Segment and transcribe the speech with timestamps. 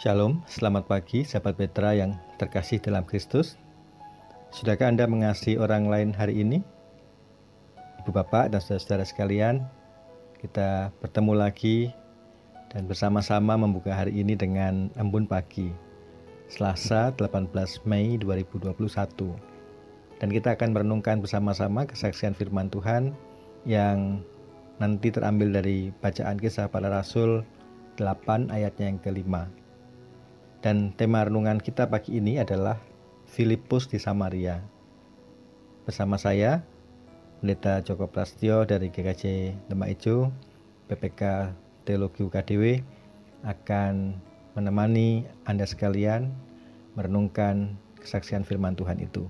[0.00, 3.60] Shalom, selamat pagi sahabat Petra yang terkasih dalam Kristus.
[4.48, 6.64] Sudahkah Anda mengasihi orang lain hari ini?
[8.00, 9.60] Ibu Bapak dan saudara-saudara sekalian,
[10.40, 11.92] kita bertemu lagi
[12.72, 15.68] dan bersama-sama membuka hari ini dengan embun pagi.
[16.48, 17.52] Selasa 18
[17.84, 18.72] Mei 2021.
[20.16, 23.12] Dan kita akan merenungkan bersama-sama kesaksian firman Tuhan
[23.68, 24.24] yang
[24.80, 27.44] nanti terambil dari bacaan kisah para rasul
[28.00, 29.59] 8 ayatnya yang kelima.
[30.60, 32.76] Dan tema renungan kita pagi ini adalah
[33.24, 34.60] Filipus di Samaria.
[35.88, 36.60] Bersama saya,
[37.40, 40.28] Pendeta Joko Prastio dari GKJ Demak Ijo,
[40.92, 41.56] PPK
[41.88, 42.84] Teologi UKDW
[43.40, 44.20] akan
[44.52, 46.28] menemani Anda sekalian
[46.92, 49.24] merenungkan kesaksian firman Tuhan itu.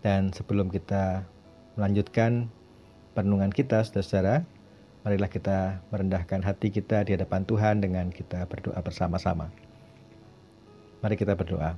[0.00, 1.28] Dan sebelum kita
[1.76, 2.48] melanjutkan
[3.12, 4.48] perenungan kita, saudara-saudara,
[5.04, 9.52] marilah kita merendahkan hati kita di hadapan Tuhan dengan kita berdoa bersama-sama.
[11.02, 11.74] Mari kita berdoa.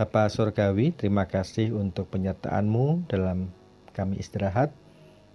[0.00, 3.52] Bapa Surgawi, terima kasih untuk penyertaan-Mu dalam
[3.92, 4.72] kami istirahat.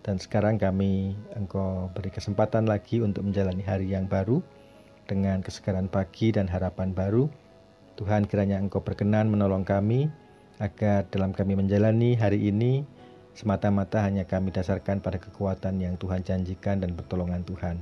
[0.01, 4.41] Dan sekarang kami Engkau beri kesempatan lagi untuk menjalani hari yang baru
[5.05, 7.29] dengan kesegaran pagi dan harapan baru.
[8.01, 10.09] Tuhan kiranya Engkau berkenan menolong kami
[10.57, 12.81] agar dalam kami menjalani hari ini
[13.37, 17.77] semata-mata hanya kami dasarkan pada kekuatan yang Tuhan janjikan dan pertolongan Tuhan.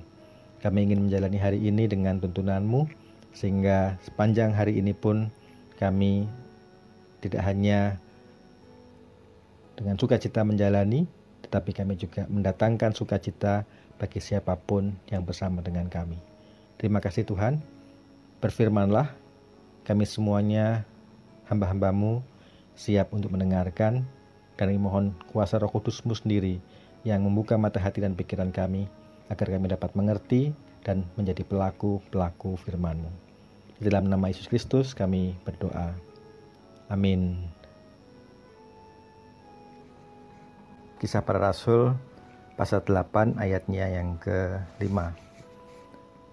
[0.59, 5.29] Kami ingin menjalani hari ini dengan tuntunanmu, sehingga sepanjang hari ini pun
[5.79, 6.27] kami
[7.23, 7.99] tidak hanya
[9.79, 11.07] dengan sukacita menjalani,
[11.47, 13.63] tetapi kami juga mendatangkan sukacita
[13.95, 16.19] bagi siapa pun yang bersama dengan kami.
[16.79, 17.59] Terima kasih Tuhan,
[18.43, 19.11] berfirmanlah,
[19.87, 20.83] kami semuanya
[21.47, 22.23] hamba-hambamu
[22.75, 24.03] siap untuk mendengarkan,
[24.59, 26.59] dan mohon kuasa roh kudusmu sendiri
[27.07, 28.91] yang membuka mata hati dan pikiran kami,
[29.31, 30.51] agar kami dapat mengerti
[30.83, 33.11] dan menjadi pelaku-pelaku firman-Mu.
[33.79, 35.95] Di dalam nama Yesus Kristus kami berdoa.
[36.91, 37.47] Amin.
[40.99, 41.95] Kisah para Rasul
[42.59, 44.91] pasal 8 ayatnya yang ke-5.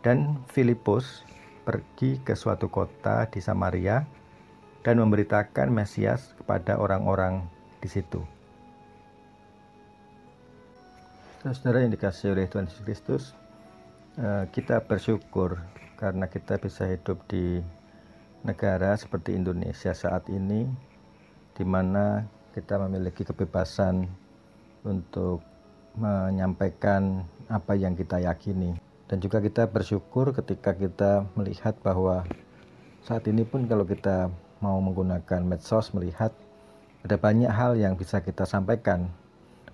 [0.03, 1.23] Dan Filipus
[1.63, 4.03] pergi ke suatu kota di Samaria
[4.83, 7.47] dan memberitakan Mesias kepada orang-orang
[7.79, 8.23] di situ.
[11.47, 13.25] Saudara yang dikasih oleh Tuhan Yesus Kristus,
[14.25, 15.61] kita bersyukur
[16.01, 17.61] karena kita bisa hidup di
[18.49, 20.65] negara seperti Indonesia saat ini
[21.53, 22.25] di mana
[22.57, 24.09] kita memiliki kebebasan
[24.89, 25.45] untuk
[26.01, 28.77] menyampaikan apa yang kita yakini.
[29.05, 32.25] Dan juga kita bersyukur ketika kita melihat bahwa
[33.05, 34.33] saat ini pun kalau kita
[34.65, 36.33] mau menggunakan medsos melihat
[37.05, 39.13] ada banyak hal yang bisa kita sampaikan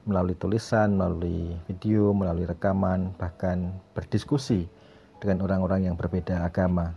[0.02, 4.66] melalui tulisan, melalui video, melalui rekaman, bahkan berdiskusi
[5.22, 6.94] dengan orang-orang yang berbeda agama.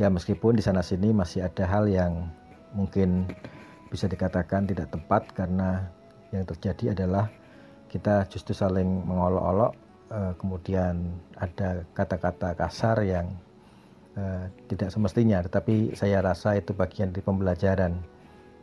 [0.00, 2.32] Ya meskipun di sana sini masih ada hal yang
[2.72, 3.28] mungkin
[3.92, 5.84] bisa dikatakan tidak tepat karena
[6.32, 7.28] yang terjadi adalah
[7.92, 9.72] kita justru saling mengolok-olok,
[10.08, 13.28] eh, kemudian ada kata-kata kasar yang
[14.16, 18.00] eh, tidak semestinya, tetapi saya rasa itu bagian dari pembelajaran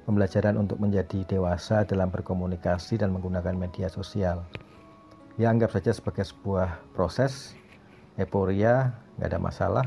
[0.10, 4.42] pembelajaran untuk menjadi dewasa dalam berkomunikasi dan menggunakan media sosial.
[5.38, 7.54] Ya anggap saja sebagai sebuah proses,
[8.18, 8.90] euforia,
[9.22, 9.86] nggak ada masalah,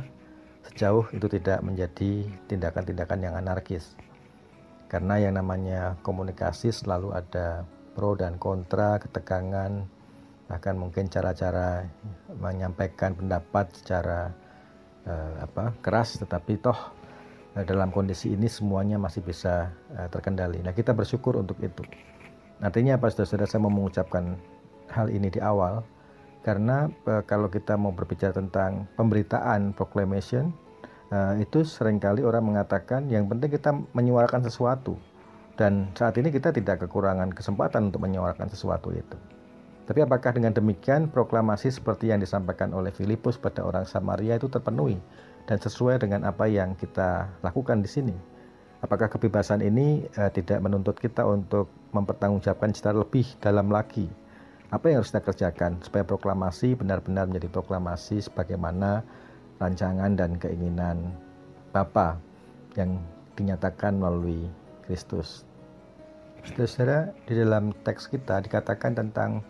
[0.71, 3.99] sejauh itu tidak menjadi tindakan-tindakan yang anarkis.
[4.87, 7.67] Karena yang namanya komunikasi selalu ada
[7.99, 9.83] pro dan kontra, ketegangan,
[10.47, 11.83] bahkan mungkin cara-cara
[12.39, 14.31] menyampaikan pendapat secara
[15.03, 17.02] eh, apa keras, tetapi toh
[17.53, 20.65] dalam kondisi ini semuanya masih bisa uh, terkendali.
[20.65, 21.85] Nah, kita bersyukur untuk itu.
[22.65, 24.41] Artinya apa saudara-saudara saya mau mengucapkan
[24.89, 25.85] hal ini di awal
[26.41, 30.53] karena uh, kalau kita mau berbicara tentang pemberitaan proclamation
[31.37, 34.97] itu sering kali orang mengatakan yang penting kita menyuarakan sesuatu
[35.61, 39.17] dan saat ini kita tidak kekurangan kesempatan untuk menyuarakan sesuatu itu.
[39.83, 44.97] Tapi apakah dengan demikian proklamasi seperti yang disampaikan oleh Filipus pada orang Samaria itu terpenuhi?
[45.47, 48.17] Dan sesuai dengan apa yang kita lakukan di sini.
[48.83, 54.11] Apakah kebebasan ini uh, tidak menuntut kita untuk mempertanggungjawabkan secara lebih dalam lagi
[54.73, 59.05] apa yang harus kita kerjakan supaya proklamasi benar-benar menjadi proklamasi sebagaimana
[59.61, 61.13] rancangan dan keinginan
[61.77, 62.17] Bapa
[62.73, 62.97] yang
[63.37, 64.49] dinyatakan melalui
[64.89, 65.45] Kristus.
[66.43, 69.45] Saudara, di dalam teks kita dikatakan tentang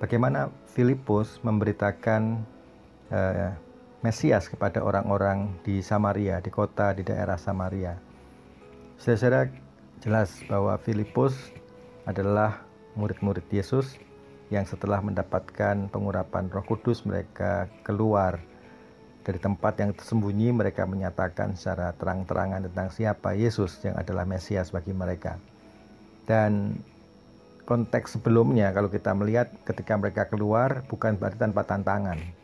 [0.00, 2.40] bagaimana Filipus memberitakan
[3.12, 3.52] uh,
[4.02, 7.94] Mesias kepada orang-orang di Samaria, di kota di daerah Samaria.
[8.98, 9.46] Saudara
[10.02, 11.54] jelas bahwa Filipus
[12.02, 12.66] adalah
[12.98, 13.94] murid-murid Yesus
[14.50, 18.42] yang setelah mendapatkan pengurapan Roh Kudus mereka keluar
[19.22, 24.90] dari tempat yang tersembunyi mereka menyatakan secara terang-terangan tentang siapa Yesus yang adalah Mesias bagi
[24.90, 25.38] mereka.
[26.26, 26.74] Dan
[27.70, 32.41] konteks sebelumnya kalau kita melihat ketika mereka keluar bukan berarti tanpa tantangan.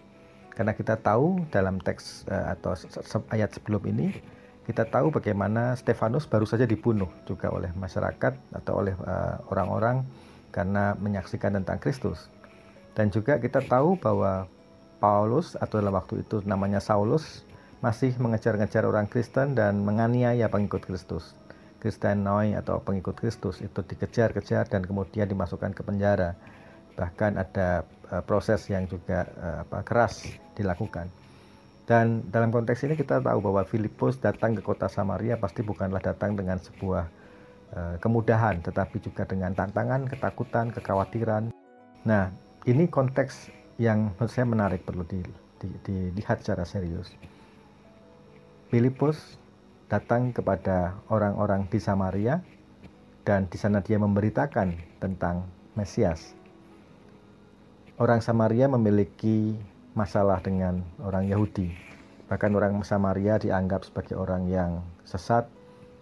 [0.58, 2.74] Karena kita tahu dalam teks uh, atau
[3.30, 4.18] ayat sebelum ini
[4.66, 10.04] kita tahu bagaimana Stefanus baru saja dibunuh juga oleh masyarakat atau oleh eh, orang-orang
[10.52, 12.28] karena menyaksikan tentang Kristus.
[12.92, 14.44] Dan juga kita tahu bahwa
[15.00, 17.48] Paulus atau dalam waktu itu namanya Saulus
[17.80, 21.32] masih mengejar-ngejar orang Kristen dan menganiaya pengikut Kristus.
[21.80, 26.36] Kristenoi atau pengikut Kristus itu dikejar-kejar dan kemudian dimasukkan ke penjara.
[26.98, 27.88] Bahkan ada
[28.24, 30.24] proses yang juga uh, apa, keras
[30.56, 31.08] dilakukan.
[31.88, 36.36] Dan dalam konteks ini kita tahu bahwa Filipus datang ke kota Samaria pasti bukanlah datang
[36.36, 37.04] dengan sebuah
[37.72, 41.48] uh, kemudahan, tetapi juga dengan tantangan, ketakutan, kekhawatiran.
[42.04, 42.28] Nah,
[42.68, 43.48] ini konteks
[43.80, 45.24] yang menurut saya menarik perlu di,
[45.60, 47.08] di, dilihat secara serius.
[48.68, 49.40] Filipus
[49.88, 52.44] datang kepada orang-orang di Samaria
[53.24, 56.37] dan di sana dia memberitakan tentang Mesias.
[57.98, 59.58] Orang Samaria memiliki
[59.98, 61.74] masalah dengan orang Yahudi.
[62.30, 65.50] Bahkan orang Samaria dianggap sebagai orang yang sesat,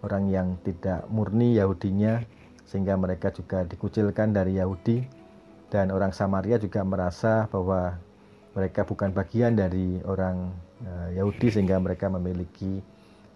[0.04, 2.20] orang yang tidak murni Yahudinya,
[2.68, 5.08] sehingga mereka juga dikucilkan dari Yahudi
[5.72, 7.96] dan orang Samaria juga merasa bahwa
[8.52, 10.52] mereka bukan bagian dari orang
[10.84, 12.84] uh, Yahudi sehingga mereka memiliki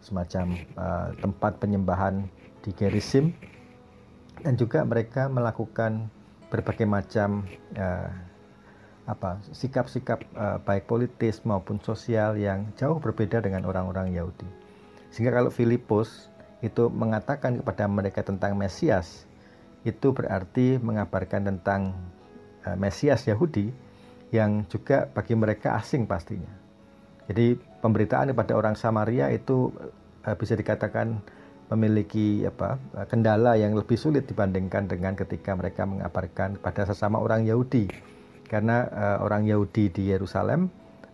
[0.04, 2.28] semacam uh, tempat penyembahan
[2.60, 3.32] di Gerizim
[4.44, 6.12] dan juga mereka melakukan
[6.50, 7.46] berbagai macam
[7.78, 8.10] uh,
[9.10, 14.46] apa sikap-sikap uh, baik politis maupun sosial yang jauh berbeda dengan orang-orang Yahudi.
[15.10, 16.30] Sehingga kalau Filipus
[16.62, 19.26] itu mengatakan kepada mereka tentang Mesias,
[19.82, 21.98] itu berarti mengabarkan tentang
[22.60, 23.72] Eh, Mesias Yahudi
[24.30, 26.52] yang juga bagi mereka asing pastinya.
[27.24, 29.72] Jadi pemberitaan kepada orang Samaria itu
[30.28, 31.24] eh, bisa dikatakan
[31.70, 37.86] memiliki apa kendala yang lebih sulit dibandingkan dengan ketika mereka mengabarkan kepada sesama orang Yahudi.
[38.50, 40.66] Karena uh, orang Yahudi di Yerusalem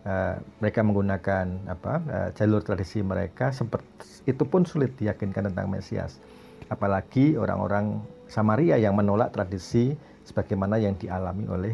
[0.09, 6.17] uh, mereka menggunakan apa uh, jalur tradisi mereka seperti itu pun sulit diyakinkan tentang Mesias.
[6.65, 9.93] Apalagi orang-orang Samaria yang menolak tradisi
[10.25, 11.73] sebagaimana yang dialami oleh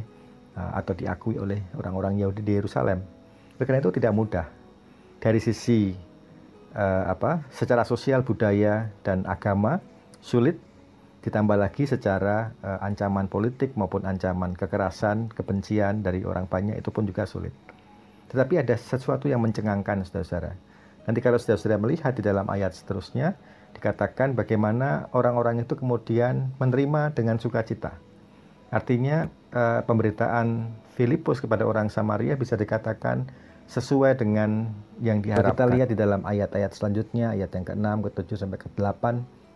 [0.60, 3.00] uh, atau diakui oleh orang-orang Yahudi di Yerusalem.
[3.56, 4.45] Karena itu tidak mudah
[5.24, 5.95] dari sisi
[6.75, 9.80] uh, apa secara sosial budaya dan agama
[10.19, 10.59] sulit
[11.24, 17.08] ditambah lagi secara uh, ancaman politik maupun ancaman kekerasan, kebencian dari orang banyak itu pun
[17.08, 17.56] juga sulit.
[18.28, 20.52] Tetapi ada sesuatu yang mencengangkan saudara-saudara.
[21.08, 23.40] Nanti kalau saudara-saudara melihat di dalam ayat seterusnya
[23.72, 27.96] dikatakan bagaimana orang-orang itu kemudian menerima dengan sukacita.
[28.74, 33.30] Artinya uh, pemberitaan Filipus kepada orang Samaria bisa dikatakan
[33.69, 35.56] sesuai dengan yang diharapkan.
[35.56, 39.04] Kita lihat di dalam ayat-ayat selanjutnya, ayat yang ke-6, ke-7 sampai ke-8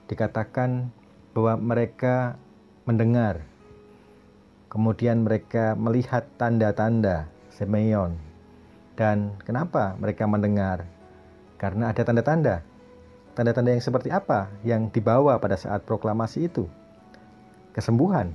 [0.07, 0.69] dikatakan
[1.37, 2.33] bahwa mereka
[2.89, 3.45] mendengar
[4.73, 8.17] kemudian mereka melihat tanda-tanda Simeon.
[8.97, 10.85] Dan kenapa mereka mendengar?
[11.57, 12.61] Karena ada tanda-tanda.
[13.37, 16.65] Tanda-tanda yang seperti apa yang dibawa pada saat proklamasi itu?
[17.73, 18.33] Kesembuhan,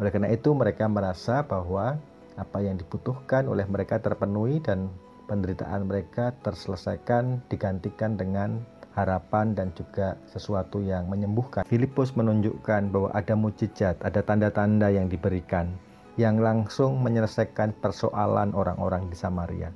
[0.00, 2.00] oleh karena itu mereka merasa bahwa
[2.40, 4.88] apa yang dibutuhkan oleh mereka terpenuhi dan
[5.28, 8.64] penderitaan mereka terselesaikan digantikan dengan
[8.98, 11.62] harapan dan juga sesuatu yang menyembuhkan.
[11.62, 15.70] Filipus menunjukkan bahwa ada mujizat, ada tanda-tanda yang diberikan
[16.18, 19.70] yang langsung menyelesaikan persoalan orang-orang di Samaria.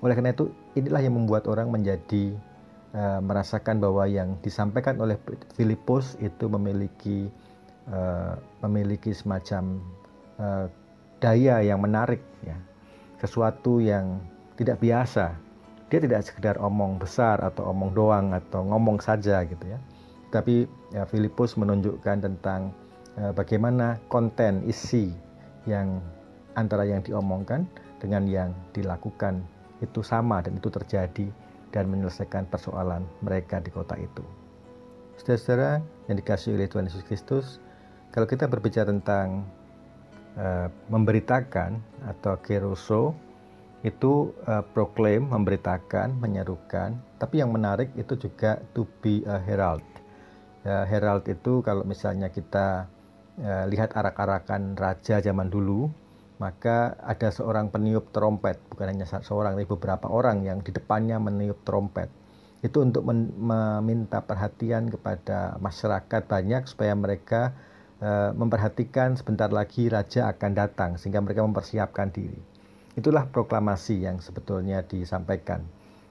[0.00, 2.32] Oleh karena itu, inilah yang membuat orang menjadi
[2.96, 5.20] uh, merasakan bahwa yang disampaikan oleh
[5.54, 7.28] Filipus itu memiliki
[7.92, 8.34] uh,
[8.64, 9.78] memiliki semacam
[10.40, 10.66] uh,
[11.22, 12.58] daya yang menarik ya
[13.22, 14.18] sesuatu yang
[14.58, 15.38] tidak biasa
[15.92, 19.76] dia tidak sekedar omong besar atau omong doang atau ngomong saja gitu ya
[20.32, 20.64] tapi
[20.96, 22.72] ya, Filipus menunjukkan tentang
[23.20, 25.12] uh, bagaimana konten isi
[25.68, 26.00] yang
[26.56, 27.68] antara yang diomongkan
[28.00, 29.44] dengan yang dilakukan
[29.84, 31.28] itu sama dan itu terjadi
[31.70, 34.24] dan menyelesaikan persoalan mereka di kota itu.
[35.20, 37.46] Saudara-saudara yang dikasih oleh Tuhan Yesus Kristus,
[38.10, 39.44] kalau kita berbicara tentang
[40.40, 41.76] uh, memberitakan
[42.08, 43.12] atau keruso
[43.82, 46.94] itu uh, proclaim, memberitakan, menyerukan.
[47.18, 49.82] Tapi yang menarik itu juga to be a herald.
[50.62, 52.86] Uh, herald itu kalau misalnya kita
[53.42, 55.90] uh, lihat arak-arakan raja zaman dulu,
[56.38, 61.62] maka ada seorang peniup trompet, bukan hanya seorang, tapi beberapa orang yang di depannya meniup
[61.66, 62.10] trompet.
[62.62, 67.50] Itu untuk meminta perhatian kepada masyarakat banyak supaya mereka
[68.02, 72.34] Eh, memperhatikan sebentar lagi raja akan datang sehingga mereka mempersiapkan diri.
[72.92, 75.64] Itulah proklamasi yang sebetulnya disampaikan.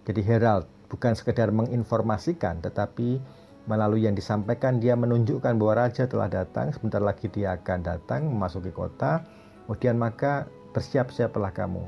[0.05, 3.21] Jadi herald bukan sekedar menginformasikan tetapi
[3.69, 8.73] melalui yang disampaikan dia menunjukkan bahwa raja telah datang, sebentar lagi dia akan datang memasuki
[8.73, 9.21] kota.
[9.69, 11.85] Kemudian maka bersiap-siaplah kamu.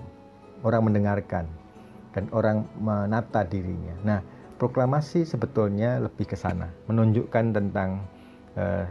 [0.63, 1.49] Orang mendengarkan
[2.13, 3.91] dan orang menata dirinya.
[4.05, 4.19] Nah,
[4.61, 8.05] proklamasi sebetulnya lebih ke sana, menunjukkan tentang
[8.55, 8.85] uh,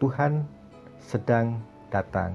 [0.00, 0.46] Tuhan
[1.02, 1.60] sedang
[1.92, 2.32] datang.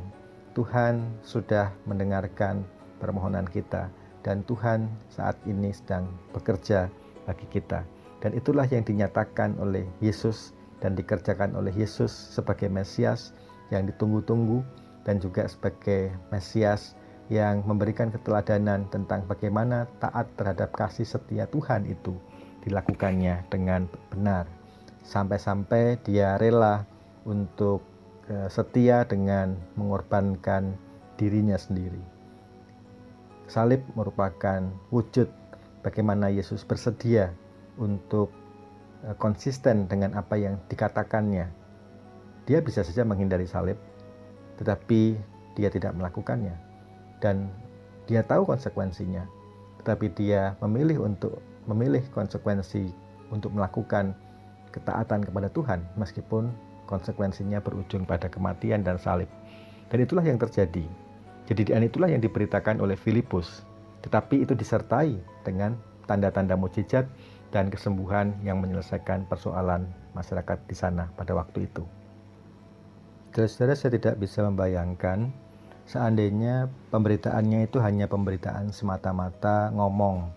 [0.59, 2.67] Tuhan sudah mendengarkan
[2.99, 3.87] permohonan kita
[4.27, 6.91] dan Tuhan saat ini sedang bekerja
[7.23, 7.87] bagi kita.
[8.19, 10.51] Dan itulah yang dinyatakan oleh Yesus
[10.83, 13.31] dan dikerjakan oleh Yesus sebagai Mesias
[13.71, 14.59] yang ditunggu-tunggu
[15.07, 16.91] dan juga sebagai Mesias
[17.31, 22.19] yang memberikan keteladanan tentang bagaimana taat terhadap kasih setia Tuhan itu
[22.67, 24.43] dilakukannya dengan benar
[25.07, 26.83] sampai-sampai dia rela
[27.23, 27.88] untuk
[28.49, 30.77] setia dengan mengorbankan
[31.17, 32.01] dirinya sendiri.
[33.49, 34.61] Salib merupakan
[34.93, 35.25] wujud
[35.81, 37.33] bagaimana Yesus bersedia
[37.81, 38.29] untuk
[39.01, 41.49] eh, konsisten dengan apa yang dikatakannya.
[42.45, 43.77] Dia bisa saja menghindari salib,
[44.61, 45.17] tetapi
[45.55, 46.53] dia tidak melakukannya
[47.23, 47.51] dan
[48.07, 49.23] dia tahu konsekuensinya
[49.79, 52.91] tetapi dia memilih untuk memilih konsekuensi
[53.31, 54.11] untuk melakukan
[54.75, 56.51] ketaatan kepada Tuhan meskipun
[56.89, 59.29] konsekuensinya berujung pada kematian dan salib.
[59.93, 60.81] Dan itulah yang terjadi.
[61.45, 63.61] Jadi dan itulah yang diberitakan oleh Filipus.
[64.01, 65.13] Tetapi itu disertai
[65.45, 65.77] dengan
[66.09, 67.05] tanda-tanda mujizat
[67.53, 69.85] dan kesembuhan yang menyelesaikan persoalan
[70.17, 71.85] masyarakat di sana pada waktu itu.
[73.29, 75.29] Saudara, saya tidak bisa membayangkan
[75.85, 80.33] seandainya pemberitaannya itu hanya pemberitaan semata-mata ngomong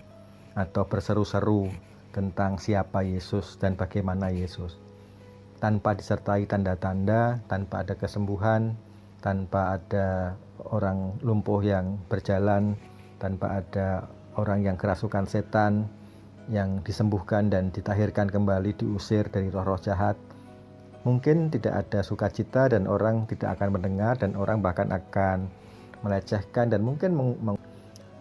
[0.52, 1.72] atau berseru-seru
[2.12, 4.91] tentang siapa Yesus dan bagaimana Yesus
[5.62, 8.74] tanpa disertai tanda-tanda, tanpa ada kesembuhan,
[9.22, 10.34] tanpa ada
[10.74, 12.74] orang lumpuh yang berjalan,
[13.22, 15.86] tanpa ada orang yang kerasukan setan
[16.50, 20.18] yang disembuhkan dan ditahirkan kembali diusir dari roh-roh jahat.
[21.06, 25.46] Mungkin tidak ada sukacita dan orang tidak akan mendengar dan orang bahkan akan
[26.02, 27.58] melecehkan dan mungkin meng,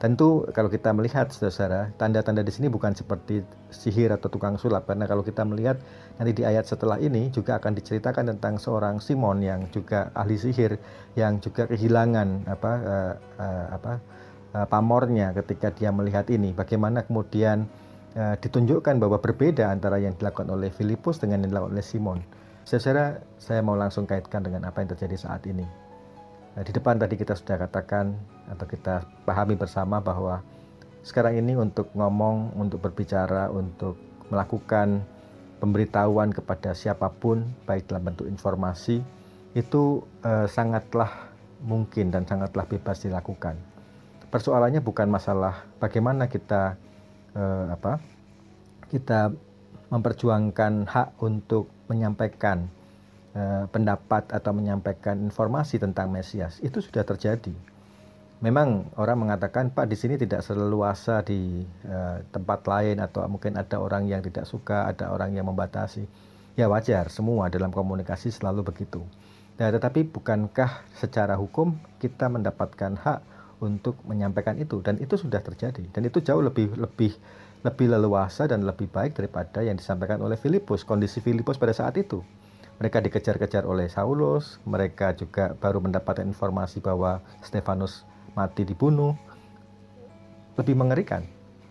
[0.01, 4.89] tentu kalau kita melihat saudara tanda-tanda di sini bukan seperti sihir atau tukang sulap.
[4.89, 5.77] Karena kalau kita melihat
[6.17, 10.81] nanti di ayat setelah ini juga akan diceritakan tentang seorang Simon yang juga ahli sihir
[11.13, 13.93] yang juga kehilangan apa uh, uh, apa
[14.57, 16.49] uh, pamornya ketika dia melihat ini.
[16.49, 17.69] Bagaimana kemudian
[18.17, 22.19] uh, ditunjukkan bahwa berbeda antara yang dilakukan oleh Filipus dengan yang dilakukan oleh Simon.
[22.65, 25.80] Saudara, saya mau langsung kaitkan dengan apa yang terjadi saat ini.
[26.51, 28.11] Nah, di depan tadi kita sudah katakan
[28.51, 30.43] atau kita pahami bersama bahwa
[31.01, 33.95] sekarang ini untuk ngomong, untuk berbicara, untuk
[34.27, 35.01] melakukan
[35.63, 38.99] pemberitahuan kepada siapa pun, baik dalam bentuk informasi,
[39.55, 41.31] itu eh, sangatlah
[41.63, 43.55] mungkin dan sangatlah bebas dilakukan.
[44.31, 46.75] Persoalannya bukan masalah bagaimana kita
[47.35, 47.99] eh, apa
[48.91, 49.31] kita
[49.91, 52.67] memperjuangkan hak untuk menyampaikan
[53.35, 57.53] uh, pendapat atau menyampaikan informasi tentang Mesias itu sudah terjadi.
[58.41, 63.77] Memang orang mengatakan Pak di sini tidak seleluasa di uh, tempat lain atau mungkin ada
[63.77, 66.09] orang yang tidak suka, ada orang yang membatasi.
[66.57, 69.05] Ya wajar, semua dalam komunikasi selalu begitu.
[69.61, 73.19] Nah, tetapi bukankah secara hukum kita mendapatkan hak
[73.61, 77.13] untuk menyampaikan itu dan itu sudah terjadi dan itu jauh lebih lebih
[77.61, 82.25] lebih leluasa dan lebih baik daripada yang disampaikan oleh Filipus, kondisi Filipus pada saat itu.
[82.81, 88.01] Mereka dikejar-kejar oleh Saulus, mereka juga baru mendapatkan informasi bahwa Stefanus
[88.33, 89.13] mati dibunuh.
[90.57, 91.21] Lebih mengerikan.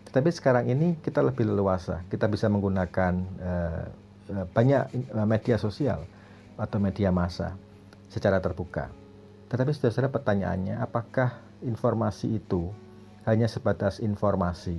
[0.07, 3.13] Tetapi sekarang ini kita lebih leluasa, kita bisa menggunakan
[3.43, 3.85] uh,
[4.55, 6.07] banyak media sosial
[6.55, 7.59] atau media massa
[8.07, 8.91] secara terbuka.
[9.51, 12.71] Tetapi saudara pertanyaannya, apakah informasi itu
[13.27, 14.79] hanya sebatas informasi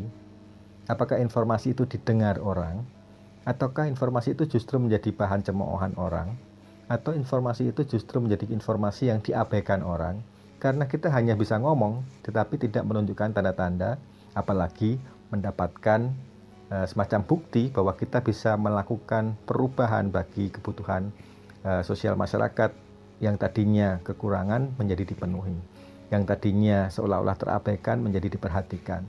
[0.89, 2.81] Apakah informasi itu didengar orang?
[3.41, 6.38] Ataukah informasi itu justru menjadi bahan cemoohan orang?
[6.86, 10.21] Atau informasi itu justru menjadi informasi yang diabaikan orang?
[10.62, 13.98] Karena kita hanya bisa ngomong, tetapi tidak menunjukkan tanda-tanda,
[14.38, 15.01] apalagi
[15.33, 16.13] mendapatkan
[16.69, 21.10] uh, semacam bukti bahwa kita bisa melakukan perubahan bagi kebutuhan
[21.65, 22.69] uh, sosial masyarakat
[23.25, 25.57] yang tadinya kekurangan menjadi dipenuhi,
[26.13, 29.01] yang tadinya seolah-olah terabaikan menjadi diperhatikan,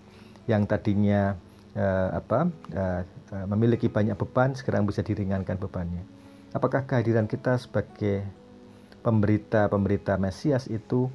[0.48, 1.36] yang tadinya
[1.76, 3.00] uh, apa uh,
[3.32, 6.04] uh, memiliki banyak beban sekarang bisa diringankan bebannya.
[6.52, 8.28] Apakah kehadiran kita sebagai
[9.00, 11.08] pemberita-pemberita Mesias itu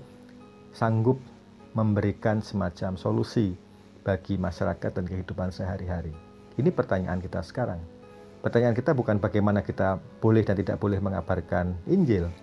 [0.74, 1.22] sanggup
[1.78, 3.54] memberikan semacam solusi
[4.02, 6.14] bagi masyarakat dan kehidupan sehari-hari?
[6.58, 7.78] Ini pertanyaan kita sekarang.
[8.42, 12.34] Pertanyaan kita bukan bagaimana kita boleh dan tidak boleh mengabarkan Injil,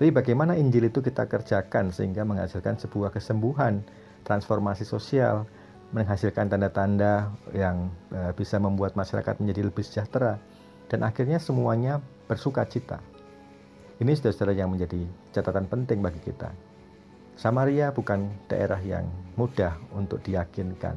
[0.00, 3.84] tapi bagaimana Injil itu kita kerjakan sehingga menghasilkan sebuah kesembuhan
[4.24, 5.44] transformasi sosial,
[5.90, 10.38] menghasilkan tanda-tanda yang uh, bisa membuat masyarakat menjadi lebih sejahtera
[10.86, 11.98] dan akhirnya semuanya
[12.30, 13.02] bersuka cita.
[14.00, 15.02] Ini saudara-saudara yang menjadi
[15.34, 16.50] catatan penting bagi kita.
[17.36, 20.96] Samaria bukan daerah yang mudah untuk diyakinkan,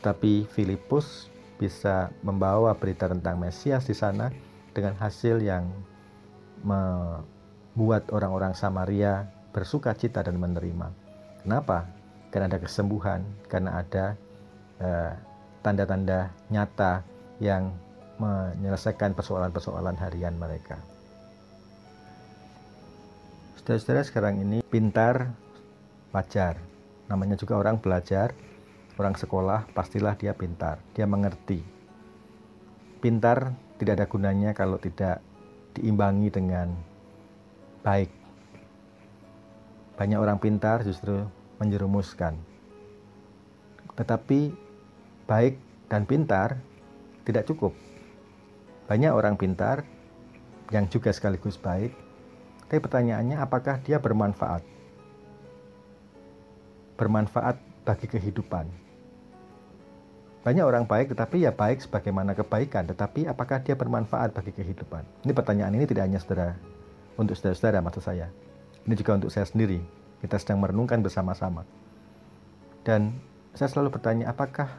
[0.00, 4.28] tetapi Filipus bisa membawa berita tentang Mesias di sana
[4.74, 5.70] dengan hasil yang
[6.64, 10.90] membuat orang-orang Samaria bersuka cita dan menerima.
[11.44, 11.86] Kenapa?
[12.34, 14.18] Karena ada kesembuhan, karena ada
[14.82, 15.14] eh,
[15.62, 17.06] tanda-tanda uh, nyata
[17.38, 17.70] yang
[18.18, 20.82] menyelesaikan persoalan-persoalan harian mereka.
[23.54, 25.30] Saudara-saudara sekarang ini pintar
[26.10, 26.58] wajar,
[27.06, 28.34] namanya juga orang belajar,
[28.98, 31.62] orang sekolah pastilah dia pintar, dia mengerti.
[32.98, 35.22] Pintar tidak ada gunanya kalau tidak
[35.78, 36.74] diimbangi dengan
[37.86, 38.10] baik.
[39.94, 41.22] Banyak orang pintar justru
[41.58, 42.34] menjerumuskan.
[43.94, 44.50] Tetapi
[45.28, 45.54] baik
[45.86, 46.58] dan pintar
[47.24, 47.72] tidak cukup.
[48.84, 49.86] Banyak orang pintar
[50.68, 51.94] yang juga sekaligus baik,
[52.68, 54.60] tapi pertanyaannya apakah dia bermanfaat?
[57.00, 58.66] Bermanfaat bagi kehidupan.
[60.44, 65.24] Banyak orang baik tetapi ya baik sebagaimana kebaikan, tetapi apakah dia bermanfaat bagi kehidupan?
[65.24, 66.52] Ini pertanyaan ini tidak hanya saudara
[67.16, 68.28] untuk saudara-saudara maksud saya.
[68.84, 69.80] Ini juga untuk saya sendiri.
[70.24, 71.68] Kita sedang merenungkan bersama-sama.
[72.80, 73.20] Dan
[73.52, 74.72] saya selalu bertanya, apakah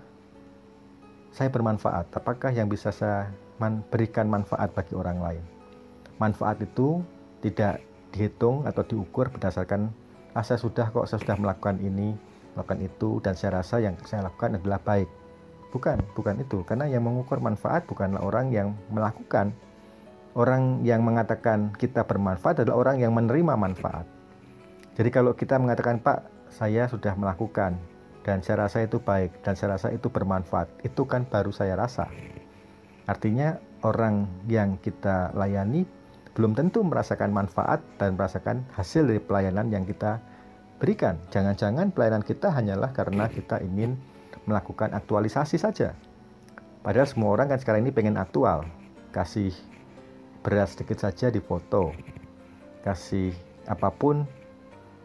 [1.30, 2.10] saya bermanfaat?
[2.18, 3.30] Apakah yang bisa saya
[3.94, 5.44] berikan manfaat bagi orang lain?
[6.18, 7.06] Manfaat itu
[7.46, 9.94] tidak dihitung atau diukur berdasarkan
[10.34, 12.18] ah saya sudah kok saya sudah melakukan ini,
[12.58, 15.08] melakukan itu dan saya rasa yang saya lakukan adalah baik.
[15.70, 16.64] Bukan, bukan itu.
[16.66, 19.54] Karena yang mengukur manfaat bukanlah orang yang melakukan.
[20.36, 24.15] Orang yang mengatakan kita bermanfaat adalah orang yang menerima manfaat.
[24.96, 27.76] Jadi kalau kita mengatakan Pak, saya sudah melakukan
[28.24, 32.08] dan saya rasa itu baik dan saya rasa itu bermanfaat, itu kan baru saya rasa.
[33.06, 35.86] Artinya orang yang kita layani
[36.34, 40.20] belum tentu merasakan manfaat dan merasakan hasil dari pelayanan yang kita
[40.80, 41.20] berikan.
[41.32, 43.96] Jangan-jangan pelayanan kita hanyalah karena kita ingin
[44.44, 45.96] melakukan aktualisasi saja.
[46.84, 48.68] Padahal semua orang kan sekarang ini pengen aktual.
[49.16, 49.56] Kasih
[50.44, 51.96] beras sedikit saja di foto.
[52.84, 53.32] Kasih
[53.66, 54.28] apa pun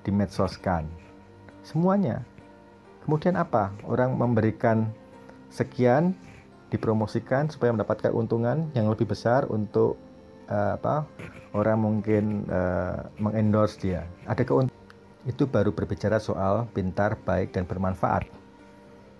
[0.05, 0.89] dimedsoskan.
[1.65, 2.25] Semuanya.
[3.05, 3.73] Kemudian apa?
[3.85, 4.93] Orang memberikan
[5.51, 6.15] sekian
[6.71, 9.99] dipromosikan supaya mendapatkan keuntungan yang lebih besar untuk
[10.47, 11.09] uh, apa?
[11.51, 14.07] Orang mungkin uh, mengendorse dia.
[14.25, 14.79] Ada keuntungan
[15.29, 18.25] itu baru berbicara soal pintar, baik dan bermanfaat.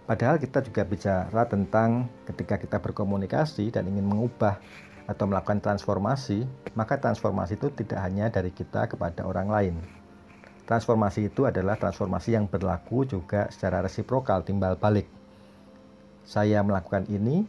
[0.09, 4.59] Padahal kita juga bicara tentang ketika kita berkomunikasi dan ingin mengubah
[5.07, 9.75] atau melakukan transformasi, maka transformasi itu tidak hanya dari kita kepada orang lain,
[10.71, 15.11] Transformasi itu adalah transformasi yang berlaku juga secara resiprokal, timbal balik.
[16.23, 17.43] Saya melakukan ini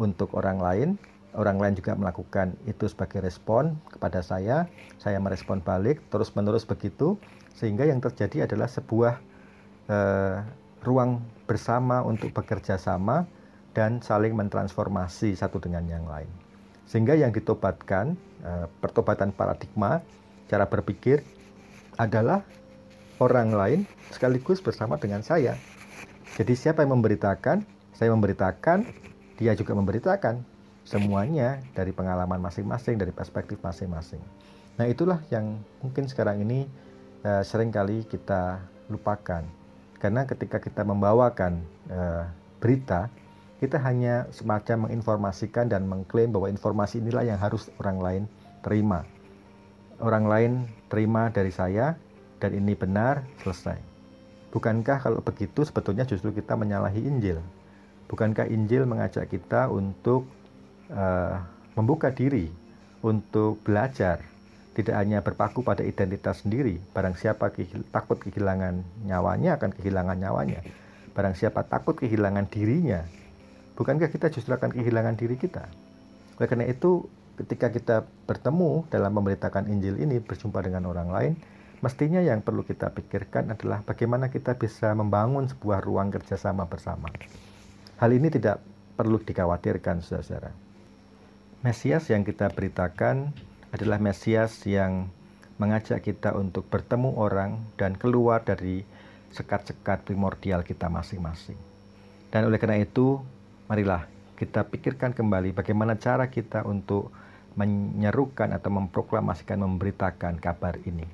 [0.00, 0.88] untuk orang lain,
[1.36, 4.64] orang lain juga melakukan itu sebagai respon kepada saya,
[4.96, 7.20] saya merespon balik, terus-menerus begitu,
[7.52, 9.20] sehingga yang terjadi adalah sebuah
[9.92, 10.40] eh,
[10.88, 13.28] ruang bersama untuk bekerja sama
[13.76, 16.32] dan saling mentransformasi satu dengan yang lain.
[16.88, 20.00] Sehingga yang ditobatkan, eh, pertobatan paradigma,
[20.48, 21.20] cara berpikir,
[21.98, 22.46] adalah
[23.18, 23.80] orang lain
[24.14, 25.58] sekaligus bersama dengan saya.
[26.38, 28.86] Jadi siapa yang memberitakan, saya memberitakan,
[29.36, 30.56] dia juga memberitakan.
[30.88, 34.22] Semuanya dari pengalaman masing-masing, dari perspektif masing-masing.
[34.80, 36.64] Nah itulah yang mungkin sekarang ini
[37.26, 39.44] uh, sering kali kita lupakan.
[40.00, 41.60] Karena ketika kita membawakan
[41.92, 42.24] uh,
[42.62, 43.12] berita,
[43.58, 48.22] kita hanya semacam menginformasikan dan mengklaim bahwa informasi inilah yang harus orang lain
[48.62, 49.02] terima
[49.98, 50.52] orang lain
[50.86, 51.94] terima dari saya
[52.38, 53.78] dan ini benar, selesai.
[54.48, 57.42] Bukankah kalau begitu sebetulnya justru kita menyalahi Injil?
[58.08, 60.24] Bukankah Injil mengajak kita untuk
[60.88, 61.36] uh,
[61.76, 62.48] membuka diri,
[63.04, 64.24] untuk belajar,
[64.72, 66.80] tidak hanya berpaku pada identitas sendiri.
[66.94, 70.62] Barang siapa kehil takut kehilangan nyawanya akan kehilangan nyawanya.
[71.12, 73.02] Barang siapa takut kehilangan dirinya,
[73.74, 75.66] bukankah kita justru akan kehilangan diri kita?
[76.38, 77.96] Oleh karena itu, ketika kita
[78.26, 81.32] bertemu dalam memberitakan Injil ini berjumpa dengan orang lain,
[81.78, 87.06] mestinya yang perlu kita pikirkan adalah bagaimana kita bisa membangun sebuah ruang kerjasama bersama.
[88.02, 88.58] Hal ini tidak
[88.98, 90.50] perlu dikhawatirkan, saudara-saudara.
[91.62, 93.30] Mesias yang kita beritakan
[93.70, 95.10] adalah Mesias yang
[95.58, 98.82] mengajak kita untuk bertemu orang dan keluar dari
[99.34, 101.58] sekat-sekat primordial kita masing-masing.
[102.30, 103.18] Dan oleh karena itu,
[103.66, 104.06] marilah
[104.38, 107.10] kita pikirkan kembali bagaimana cara kita untuk
[107.58, 111.04] menyerukan atau memproklamasikan, memberitakan kabar ini.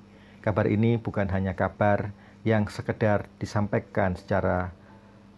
[0.44, 2.12] Kabar ini bukan hanya kabar
[2.44, 4.76] yang sekedar disampaikan secara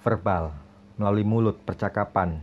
[0.02, 0.50] verbal
[0.98, 2.42] melalui mulut percakapan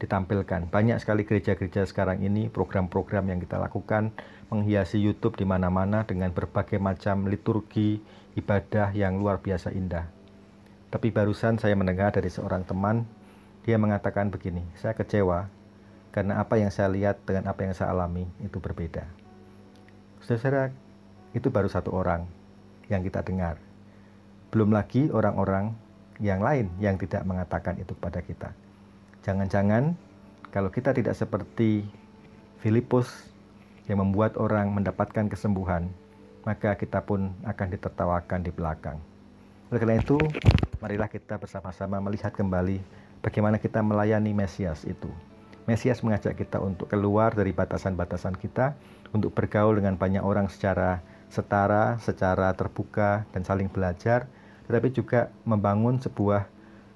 [0.00, 0.72] ditampilkan.
[0.72, 4.16] Banyak sekali gereja-gereja sekarang ini program-program yang kita lakukan
[4.48, 8.00] menghiasi YouTube di mana-mana dengan berbagai macam liturgi
[8.40, 10.08] ibadah yang luar biasa indah.
[10.88, 13.04] Tapi barusan saya mendengar dari seorang teman
[13.68, 15.57] dia mengatakan begini, saya kecewa
[16.10, 19.04] karena apa yang saya lihat dengan apa yang saya alami itu berbeda.
[20.24, 20.72] Saudara,
[21.32, 22.24] itu baru satu orang
[22.88, 23.60] yang kita dengar.
[24.48, 25.76] Belum lagi orang-orang
[26.18, 28.50] yang lain yang tidak mengatakan itu kepada kita.
[29.22, 29.92] Jangan-jangan
[30.48, 31.84] kalau kita tidak seperti
[32.58, 33.08] Filipus
[33.86, 35.88] yang membuat orang mendapatkan kesembuhan,
[36.42, 38.98] maka kita pun akan ditertawakan di belakang.
[39.68, 40.16] Oleh karena itu,
[40.80, 42.80] marilah kita bersama-sama melihat kembali
[43.20, 45.12] bagaimana kita melayani Mesias itu.
[45.68, 48.72] Mesias mengajak kita untuk keluar dari batasan-batasan kita,
[49.12, 54.24] untuk bergaul dengan banyak orang secara setara, secara terbuka, dan saling belajar,
[54.64, 56.48] tetapi juga membangun sebuah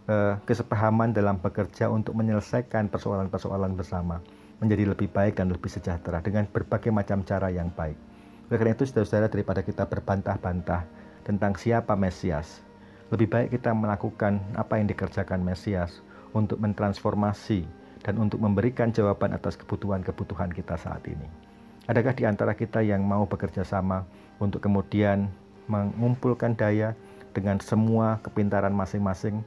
[0.08, 4.24] uh, kesepahaman dalam bekerja untuk menyelesaikan persoalan-persoalan bersama
[4.64, 7.98] menjadi lebih baik dan lebih sejahtera dengan berbagai macam cara yang baik.
[8.48, 10.88] Oleh karena itu, saudara-saudara, daripada kita berbantah-bantah
[11.28, 12.64] tentang siapa Mesias,
[13.12, 16.00] lebih baik kita melakukan apa yang dikerjakan Mesias
[16.32, 21.26] untuk mentransformasi dan untuk memberikan jawaban atas kebutuhan-kebutuhan kita saat ini.
[21.86, 24.06] Adakah di antara kita yang mau bekerja sama
[24.38, 25.26] untuk kemudian
[25.66, 26.94] mengumpulkan daya
[27.34, 29.42] dengan semua kepintaran masing-masing,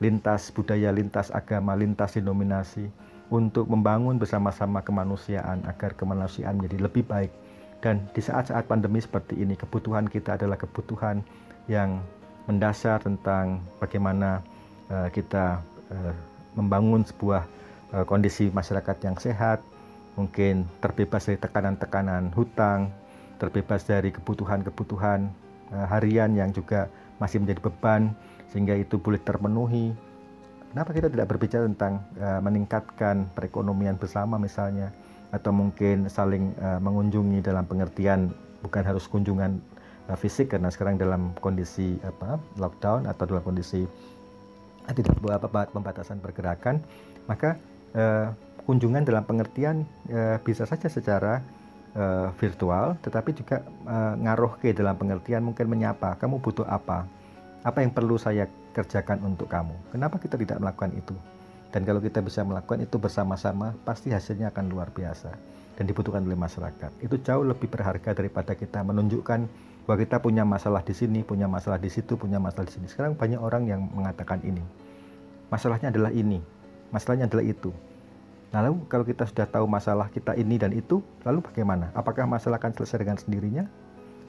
[0.00, 2.88] lintas budaya, lintas agama, lintas denominasi,
[3.32, 7.32] untuk membangun bersama-sama kemanusiaan agar kemanusiaan menjadi lebih baik.
[7.80, 11.20] Dan di saat-saat pandemi seperti ini, kebutuhan kita adalah kebutuhan
[11.68, 12.00] yang
[12.48, 14.40] mendasar tentang bagaimana
[14.88, 15.60] uh, kita
[15.92, 16.14] uh,
[16.56, 17.44] membangun sebuah
[18.02, 19.62] kondisi masyarakat yang sehat,
[20.18, 22.90] mungkin terbebas dari tekanan-tekanan hutang,
[23.38, 25.30] terbebas dari kebutuhan-kebutuhan
[25.70, 26.90] harian yang juga
[27.22, 28.10] masih menjadi beban
[28.50, 29.94] sehingga itu boleh terpenuhi.
[30.74, 34.90] Kenapa kita tidak berbicara tentang uh, meningkatkan perekonomian bersama misalnya
[35.34, 38.30] atau mungkin saling mengunjungi dalam pengertian
[38.62, 39.58] bukan harus kunjungan
[40.14, 43.82] fisik karena sekarang dalam kondisi apa lockdown atau dalam kondisi
[44.94, 46.78] tidak apa pembatasan pergerakan
[47.26, 47.58] maka
[47.94, 48.34] uh,
[48.66, 51.40] kunjungan dalam pengertian uh, bisa saja secara
[51.96, 57.06] uh, virtual, tetapi juga uh, ngaruh ke dalam pengertian mungkin menyapa, kamu butuh apa?
[57.64, 58.44] Apa yang perlu saya
[58.76, 59.72] kerjakan untuk kamu?
[59.94, 61.16] Kenapa kita tidak melakukan itu?
[61.72, 65.34] Dan kalau kita bisa melakukan itu bersama-sama, pasti hasilnya akan luar biasa
[65.74, 67.02] dan dibutuhkan oleh masyarakat.
[67.02, 69.40] Itu jauh lebih berharga daripada kita menunjukkan
[69.84, 72.86] bahwa kita punya masalah di sini, punya masalah di situ, punya masalah di sini.
[72.86, 74.62] Sekarang banyak orang yang mengatakan ini.
[75.50, 76.38] Masalahnya adalah ini,
[76.94, 77.74] masalahnya adalah itu.
[78.54, 81.90] Lalu kalau kita sudah tahu masalah kita ini dan itu, lalu bagaimana?
[81.90, 83.66] Apakah masalah akan selesai dengan sendirinya?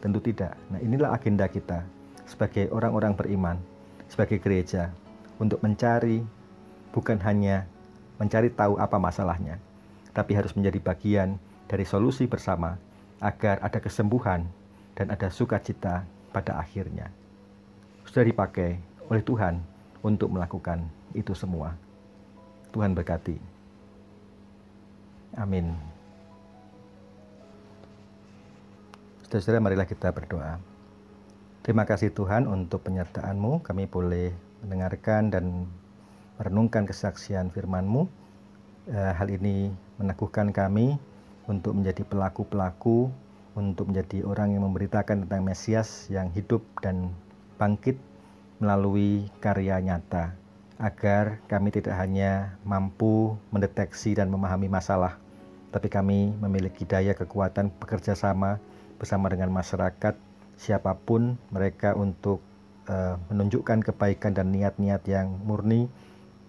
[0.01, 0.57] Tentu tidak.
[0.73, 1.85] Nah inilah agenda kita
[2.25, 3.61] sebagai orang-orang beriman,
[4.09, 4.89] sebagai gereja,
[5.37, 6.25] untuk mencari
[6.89, 7.69] bukan hanya
[8.17, 9.61] mencari tahu apa masalahnya,
[10.09, 11.37] tapi harus menjadi bagian
[11.69, 12.81] dari solusi bersama
[13.21, 14.49] agar ada kesembuhan
[14.97, 16.01] dan ada sukacita
[16.33, 17.13] pada akhirnya.
[18.09, 19.61] Sudah dipakai oleh Tuhan
[20.01, 20.81] untuk melakukan
[21.13, 21.84] itu semua.
[22.75, 23.39] Tuhan berkati.
[25.39, 25.71] Amin.
[29.23, 30.59] Saudara-saudara, marilah kita berdoa.
[31.63, 33.63] Terima kasih Tuhan untuk penyertaan-Mu.
[33.63, 35.65] Kami boleh mendengarkan dan
[36.35, 38.11] merenungkan kesaksian firman-Mu.
[38.91, 40.99] Eh, hal ini meneguhkan kami
[41.47, 43.09] untuk menjadi pelaku-pelaku,
[43.55, 47.09] untuk menjadi orang yang memberitakan tentang Mesias yang hidup dan
[47.55, 47.95] bangkit
[48.59, 50.35] melalui karya nyata,
[50.75, 55.15] agar kami tidak hanya mampu mendeteksi dan memahami masalah,
[55.71, 58.59] tapi kami memiliki daya kekuatan bekerja sama
[58.99, 60.15] bersama dengan masyarakat
[60.55, 62.39] siapa pun mereka untuk
[62.87, 65.91] uh, menunjukkan kebaikan dan niat-niat yang murni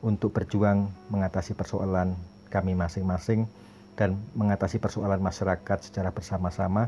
[0.02, 2.14] untuk berjuang mengatasi persoalan
[2.50, 3.50] kami masing-masing
[3.98, 6.86] dan mengatasi persoalan masyarakat secara bersama-sama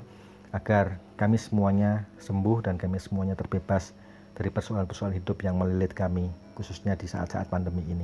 [0.55, 3.93] agar kami semuanya sembuh dan kami semuanya terbebas
[4.39, 8.03] dari persoalan-persoalan hidup yang melilit kami khususnya di saat-saat pandemi ini.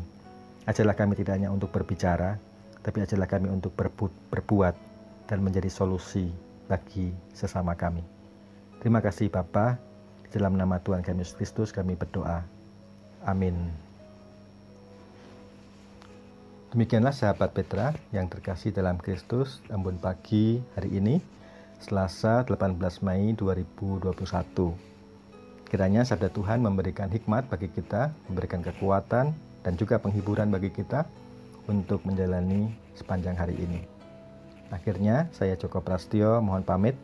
[0.70, 2.38] Ajarlah kami tidak hanya untuk berbicara,
[2.86, 4.74] tapi ajarlah kami untuk berbu berbuat
[5.26, 6.30] dan menjadi solusi
[6.70, 8.06] bagi sesama kami.
[8.78, 9.76] Terima kasih Bapa,
[10.30, 12.46] dalam nama Tuhan kami Yesus Kristus kami berdoa.
[13.26, 13.74] Amin.
[16.74, 21.22] Demikianlah sahabat Petra yang terkasih dalam Kristus, embun pagi hari ini,
[21.78, 24.93] Selasa 18 Mei 2021.
[25.74, 29.34] Kiranya sabda Tuhan memberikan hikmat bagi kita, memberikan kekuatan
[29.66, 31.02] dan juga penghiburan bagi kita,
[31.66, 33.82] untuk menjalani sepanjang hari ini.
[34.70, 36.94] Akhirnya, saya Joko Prastio mohon pamit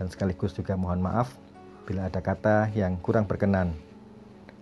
[0.00, 1.36] dan sekaligus juga mohon maaf
[1.84, 3.76] bila ada kata yang kurang berkenan.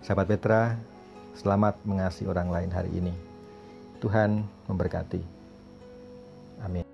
[0.02, 0.74] Sahabat Petra,
[1.38, 3.14] selamat mengasihi orang lain hari ini.
[4.02, 5.22] Tuhan memberkati.
[6.58, 6.93] Amin.